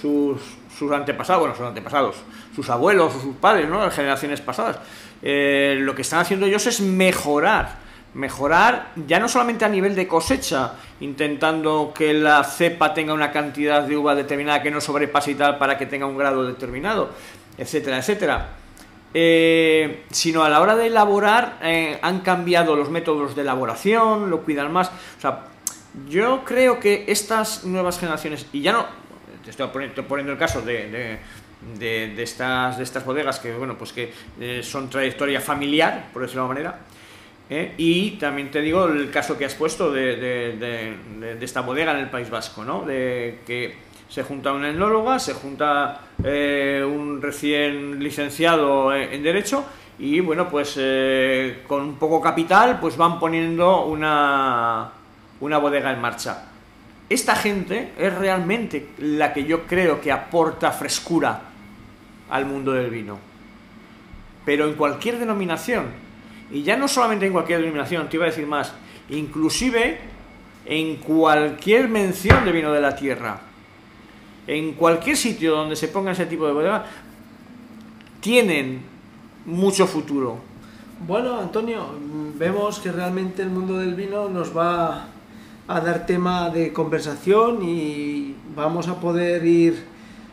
sus, 0.00 0.40
sus 0.76 0.90
antepasados, 0.90 1.40
bueno, 1.40 1.54
sus 1.54 1.66
antepasados, 1.66 2.16
sus 2.54 2.68
abuelos 2.68 3.14
o 3.14 3.20
sus 3.20 3.36
padres, 3.36 3.68
¿no? 3.68 3.78
Las 3.78 3.94
generaciones 3.94 4.40
pasadas. 4.40 4.78
Eh, 5.22 5.76
lo 5.78 5.94
que 5.94 6.02
están 6.02 6.18
haciendo 6.18 6.46
ellos 6.46 6.66
es 6.66 6.80
mejorar 6.80 7.86
mejorar 8.14 8.92
ya 9.06 9.20
no 9.20 9.28
solamente 9.28 9.64
a 9.64 9.68
nivel 9.68 9.94
de 9.94 10.08
cosecha, 10.08 10.72
intentando 11.00 11.92
que 11.94 12.14
la 12.14 12.42
cepa 12.42 12.94
tenga 12.94 13.12
una 13.12 13.30
cantidad 13.30 13.82
de 13.82 13.96
uva 13.96 14.14
determinada 14.14 14.62
que 14.62 14.70
no 14.70 14.80
sobrepase 14.80 15.32
y 15.32 15.34
tal 15.34 15.58
para 15.58 15.78
que 15.78 15.86
tenga 15.86 16.06
un 16.06 16.16
grado 16.16 16.44
determinado, 16.44 17.10
etcétera, 17.58 17.98
etcétera, 17.98 18.48
eh, 19.14 20.04
sino 20.10 20.42
a 20.42 20.48
la 20.48 20.60
hora 20.60 20.74
de 20.74 20.86
elaborar 20.86 21.58
han 22.02 22.20
cambiado 22.20 22.74
los 22.74 22.90
métodos 22.90 23.36
de 23.36 23.42
elaboración, 23.42 24.30
lo 24.30 24.40
cuidan 24.40 24.72
más. 24.72 24.88
O 24.88 25.20
sea, 25.20 25.44
yo 26.08 26.42
creo 26.44 26.78
que 26.80 27.04
estas 27.08 27.64
nuevas 27.64 27.98
generaciones, 27.98 28.46
y 28.52 28.60
ya 28.62 28.72
no, 28.72 28.86
te 29.44 29.50
estoy 29.50 29.68
poniendo, 29.68 30.32
el 30.32 30.38
caso 30.38 30.62
de, 30.62 31.18
de, 31.78 32.22
estas, 32.22 32.78
de 32.78 32.84
estas 32.84 33.04
bodegas 33.04 33.38
que, 33.38 33.54
bueno, 33.54 33.76
pues 33.76 33.92
que 33.92 34.12
eh, 34.40 34.60
son 34.62 34.90
trayectoria 34.90 35.40
familiar, 35.40 36.08
por 36.12 36.22
decirlo 36.22 36.42
de 36.42 36.50
alguna 36.50 36.70
manera, 36.70 36.80
y 37.78 38.12
también 38.12 38.50
te 38.50 38.60
digo 38.60 38.86
el 38.86 39.10
caso 39.10 39.38
que 39.38 39.46
has 39.46 39.54
puesto 39.54 39.90
de, 39.90 40.16
de, 40.16 41.38
esta 41.40 41.62
bodega 41.62 41.92
en 41.92 42.00
el 42.00 42.10
País 42.10 42.28
Vasco, 42.28 42.62
¿no? 42.62 42.82
De 42.82 43.38
que 43.46 43.74
se 44.08 44.22
junta 44.22 44.52
una 44.52 44.70
enóloga, 44.70 45.18
se 45.18 45.34
junta 45.34 46.00
eh, 46.22 46.84
un 46.86 47.20
recién 47.20 48.02
licenciado 48.02 48.94
en, 48.94 49.22
Derecho 49.22 49.64
y 49.98 50.20
bueno, 50.20 50.48
pues 50.48 50.74
eh, 50.78 51.62
con 51.66 51.82
un 51.82 51.96
poco 51.96 52.20
capital 52.20 52.78
pues 52.80 52.96
van 52.96 53.18
poniendo 53.18 53.84
una, 53.84 54.92
una 55.40 55.58
bodega 55.58 55.92
en 55.92 56.00
marcha. 56.00 56.44
Esta 57.08 57.34
gente 57.36 57.92
es 57.98 58.14
realmente 58.14 58.90
la 58.98 59.32
que 59.32 59.44
yo 59.44 59.66
creo 59.66 60.00
que 60.00 60.12
aporta 60.12 60.72
frescura 60.72 61.40
al 62.30 62.46
mundo 62.46 62.72
del 62.72 62.90
vino. 62.90 63.18
Pero 64.44 64.66
en 64.66 64.74
cualquier 64.74 65.18
denominación, 65.18 65.86
y 66.50 66.62
ya 66.62 66.76
no 66.76 66.88
solamente 66.88 67.26
en 67.26 67.32
cualquier 67.32 67.60
denominación, 67.60 68.08
te 68.08 68.16
iba 68.16 68.26
a 68.26 68.28
decir 68.28 68.46
más, 68.46 68.72
inclusive 69.08 69.98
en 70.66 70.96
cualquier 70.96 71.88
mención 71.88 72.44
de 72.44 72.52
vino 72.52 72.72
de 72.72 72.80
la 72.80 72.94
tierra 72.94 73.40
en 74.48 74.72
cualquier 74.72 75.16
sitio 75.16 75.54
donde 75.54 75.76
se 75.76 75.88
ponga 75.88 76.12
ese 76.12 76.24
tipo 76.24 76.46
de 76.46 76.54
bodega, 76.54 76.86
tienen 78.20 78.80
mucho 79.44 79.86
futuro. 79.86 80.38
Bueno, 81.06 81.38
Antonio, 81.38 81.86
vemos 82.34 82.80
que 82.80 82.90
realmente 82.90 83.42
el 83.42 83.50
mundo 83.50 83.76
del 83.76 83.94
vino 83.94 84.28
nos 84.30 84.56
va 84.56 85.06
a 85.68 85.80
dar 85.80 86.06
tema 86.06 86.50
de 86.50 86.72
conversación 86.72 87.62
y 87.62 88.34
vamos 88.56 88.88
a 88.88 89.00
poder 89.00 89.44
ir 89.44 89.84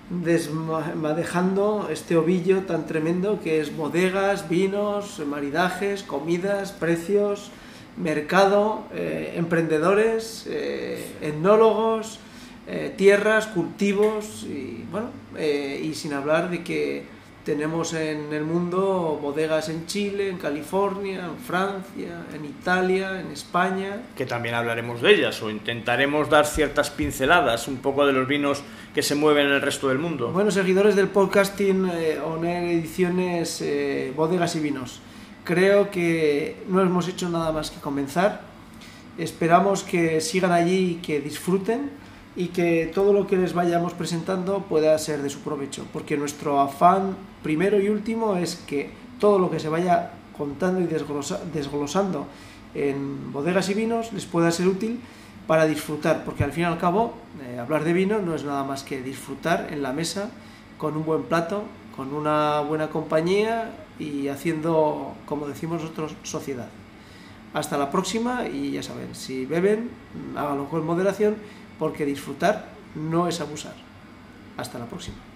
desmadejando 0.09 1.89
este 1.91 2.15
ovillo 2.15 2.61
tan 2.61 2.85
tremendo 2.85 3.39
que 3.43 3.59
es 3.59 3.75
bodegas, 3.75 4.47
vinos, 4.47 5.21
maridajes, 5.27 6.03
comidas, 6.03 6.71
precios, 6.71 7.51
mercado, 7.97 8.83
eh, 8.93 9.33
emprendedores, 9.35 10.45
eh, 10.47 11.05
etnólogos, 11.21 12.19
eh, 12.67 12.93
tierras, 12.97 13.45
cultivos 13.45 14.43
y 14.43 14.85
bueno, 14.89 15.09
eh, 15.37 15.81
y 15.83 15.93
sin 15.93 16.13
hablar 16.13 16.49
de 16.49 16.63
que 16.63 17.05
tenemos 17.45 17.93
en 17.93 18.33
el 18.33 18.43
mundo 18.43 19.19
bodegas 19.21 19.69
en 19.69 19.85
Chile, 19.85 20.29
en 20.29 20.37
California, 20.37 21.25
en 21.25 21.37
Francia, 21.37 22.25
en 22.33 22.43
Italia, 22.43 23.21
en 23.21 23.27
España. 23.31 24.01
Que 24.17 24.25
también 24.25 24.55
hablaremos 24.55 24.99
de 24.99 25.13
ellas 25.13 25.41
o 25.43 25.51
intentaremos 25.51 26.27
dar 26.27 26.47
ciertas 26.47 26.89
pinceladas 26.89 27.67
un 27.67 27.77
poco 27.77 28.07
de 28.07 28.13
los 28.13 28.27
vinos 28.27 28.63
que 28.95 29.03
se 29.03 29.13
mueven 29.13 29.45
en 29.45 29.53
el 29.53 29.61
resto 29.61 29.89
del 29.89 29.99
mundo. 29.99 30.31
Bueno, 30.31 30.49
seguidores 30.49 30.95
del 30.95 31.07
podcasting 31.07 31.87
eh, 31.93 32.19
ONER 32.19 32.63
Ediciones 32.63 33.61
eh, 33.61 34.11
Bodegas 34.15 34.55
y 34.55 34.59
Vinos, 34.59 34.99
creo 35.43 35.91
que 35.91 36.63
no 36.67 36.81
hemos 36.81 37.07
hecho 37.07 37.29
nada 37.29 37.51
más 37.51 37.69
que 37.69 37.79
comenzar. 37.79 38.41
Esperamos 39.19 39.83
que 39.83 40.19
sigan 40.19 40.51
allí 40.51 40.93
y 40.93 40.95
que 40.95 41.21
disfruten 41.21 41.91
y 42.35 42.47
que 42.47 42.91
todo 42.93 43.13
lo 43.13 43.27
que 43.27 43.37
les 43.37 43.53
vayamos 43.53 43.93
presentando 43.93 44.63
pueda 44.63 44.97
ser 44.97 45.21
de 45.21 45.29
su 45.29 45.39
provecho, 45.39 45.85
porque 45.93 46.17
nuestro 46.17 46.59
afán 46.59 47.15
primero 47.45 47.79
y 47.79 47.89
último 47.89 48.37
es 48.37 48.55
que 48.55 48.89
todo 49.19 49.37
lo 49.37 49.51
que 49.51 49.59
se 49.59 49.69
vaya 49.69 50.09
contando 50.35 50.81
y 50.81 50.87
desglosando 50.87 52.25
en 52.73 53.31
bodegas 53.31 53.69
y 53.69 53.75
vinos 53.75 54.11
les 54.13 54.25
pueda 54.25 54.49
ser 54.49 54.67
útil 54.67 54.99
para 55.45 55.67
disfrutar, 55.67 56.25
porque 56.25 56.43
al 56.43 56.51
fin 56.51 56.63
y 56.63 56.65
al 56.65 56.79
cabo 56.79 57.13
eh, 57.43 57.59
hablar 57.59 57.83
de 57.83 57.93
vino 57.93 58.17
no 58.17 58.33
es 58.33 58.45
nada 58.45 58.63
más 58.63 58.81
que 58.81 59.03
disfrutar 59.03 59.67
en 59.71 59.83
la 59.83 59.93
mesa 59.93 60.31
con 60.79 60.97
un 60.97 61.05
buen 61.05 61.21
plato, 61.21 61.65
con 61.95 62.15
una 62.15 62.61
buena 62.61 62.89
compañía 62.89 63.69
y 63.99 64.27
haciendo, 64.29 65.13
como 65.27 65.47
decimos 65.47 65.83
nosotros, 65.83 66.15
sociedad. 66.23 66.69
Hasta 67.53 67.77
la 67.77 67.91
próxima 67.91 68.47
y 68.47 68.71
ya 68.71 68.81
saben, 68.81 69.13
si 69.13 69.45
beben, 69.45 69.91
háganlo 70.35 70.67
con 70.67 70.83
moderación 70.83 71.35
porque 71.77 72.07
disfrutar 72.07 72.69
no 72.95 73.27
es 73.27 73.39
abusar. 73.39 73.75
Hasta 74.57 74.79
la 74.79 74.85
próxima. 74.87 75.34